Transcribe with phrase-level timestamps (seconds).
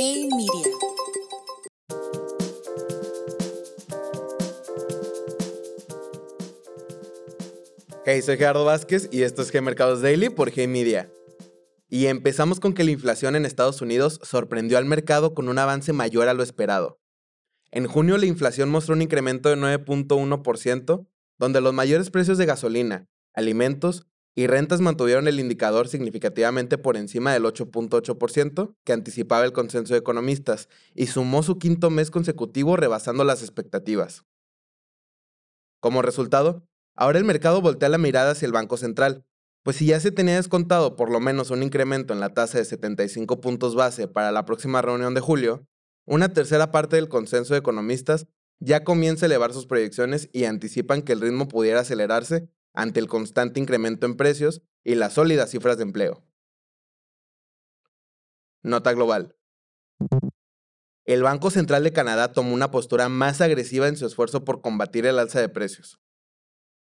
[0.00, 0.76] Hey Media.
[8.06, 11.10] Hey, soy Gerardo Vázquez y esto es G Mercados Daily por G Media.
[11.88, 15.92] Y empezamos con que la inflación en Estados Unidos sorprendió al mercado con un avance
[15.92, 17.00] mayor a lo esperado.
[17.72, 21.08] En junio la inflación mostró un incremento de 9.1%,
[21.38, 27.32] donde los mayores precios de gasolina, alimentos y rentas mantuvieron el indicador significativamente por encima
[27.32, 33.24] del 8.8% que anticipaba el consenso de economistas y sumó su quinto mes consecutivo rebasando
[33.24, 34.24] las expectativas.
[35.80, 36.62] Como resultado,
[36.96, 39.24] ahora el mercado voltea la mirada hacia el Banco Central,
[39.64, 42.64] pues si ya se tenía descontado por lo menos un incremento en la tasa de
[42.64, 45.66] 75 puntos base para la próxima reunión de julio,
[46.06, 48.26] una tercera parte del consenso de economistas
[48.60, 53.08] ya comienza a elevar sus proyecciones y anticipan que el ritmo pudiera acelerarse ante el
[53.08, 56.22] constante incremento en precios y las sólidas cifras de empleo.
[58.62, 59.34] Nota global.
[61.04, 65.06] El Banco Central de Canadá tomó una postura más agresiva en su esfuerzo por combatir
[65.06, 65.98] el alza de precios.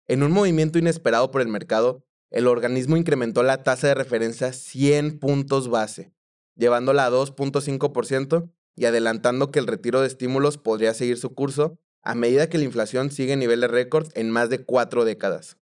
[0.08, 5.20] En un movimiento inesperado por el mercado, el organismo incrementó la tasa de referencia 100
[5.20, 6.14] puntos base,
[6.56, 12.16] llevándola a 2.5% y adelantando que el retiro de estímulos podría seguir su curso a
[12.16, 15.58] medida que la inflación sigue niveles récord en más de cuatro décadas.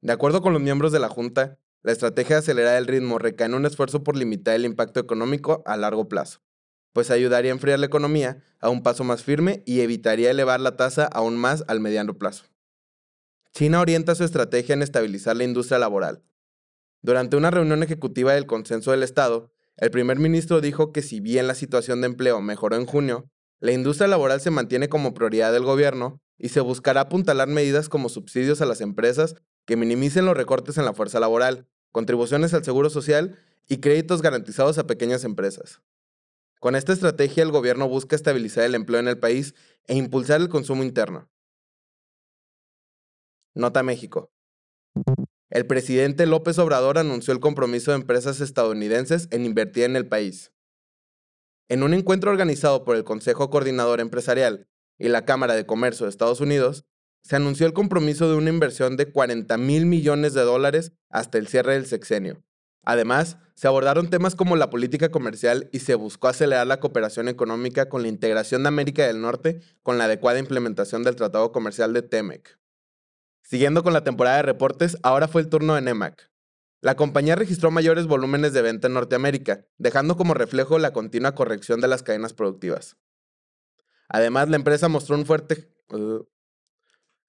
[0.00, 3.46] De acuerdo con los miembros de la Junta, la estrategia de acelerar el ritmo recae
[3.46, 6.40] en un esfuerzo por limitar el impacto económico a largo plazo,
[6.92, 10.76] pues ayudaría a enfriar la economía a un paso más firme y evitaría elevar la
[10.76, 12.44] tasa aún más al mediano plazo.
[13.52, 16.22] China orienta su estrategia en estabilizar la industria laboral.
[17.02, 21.46] Durante una reunión ejecutiva del Consenso del Estado, el primer ministro dijo que si bien
[21.48, 25.64] la situación de empleo mejoró en junio, la industria laboral se mantiene como prioridad del
[25.64, 29.34] gobierno y se buscará apuntalar medidas como subsidios a las empresas
[29.68, 33.38] que minimicen los recortes en la fuerza laboral, contribuciones al seguro social
[33.68, 35.82] y créditos garantizados a pequeñas empresas.
[36.58, 39.54] Con esta estrategia el gobierno busca estabilizar el empleo en el país
[39.86, 41.28] e impulsar el consumo interno.
[43.54, 44.32] Nota México.
[45.50, 50.50] El presidente López Obrador anunció el compromiso de empresas estadounidenses en invertir en el país.
[51.68, 56.10] En un encuentro organizado por el Consejo Coordinador Empresarial y la Cámara de Comercio de
[56.10, 56.86] Estados Unidos,
[57.28, 61.46] se anunció el compromiso de una inversión de 40 mil millones de dólares hasta el
[61.46, 62.42] cierre del sexenio.
[62.84, 67.90] Además, se abordaron temas como la política comercial y se buscó acelerar la cooperación económica
[67.90, 72.00] con la integración de América del Norte con la adecuada implementación del Tratado Comercial de
[72.00, 72.58] TEMEC.
[73.42, 76.30] Siguiendo con la temporada de reportes, ahora fue el turno de NEMAC.
[76.80, 81.82] La compañía registró mayores volúmenes de venta en Norteamérica, dejando como reflejo la continua corrección
[81.82, 82.96] de las cadenas productivas.
[84.08, 86.24] Además, la empresa mostró un fuerte uh,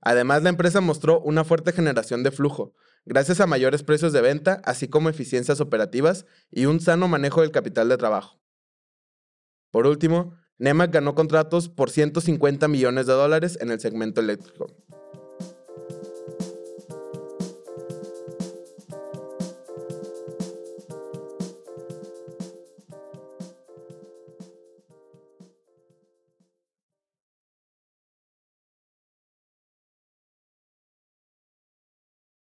[0.02, 2.74] Además, la empresa mostró una fuerte generación de flujo,
[3.06, 7.52] gracias a mayores precios de venta, así como eficiencias operativas y un sano manejo del
[7.52, 8.40] capital de trabajo.
[9.72, 14.68] Por último, NEMAC ganó contratos por 150 millones de dólares en el segmento eléctrico.